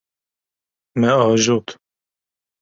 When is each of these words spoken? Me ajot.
Me 0.99 1.09
ajot. 1.29 1.67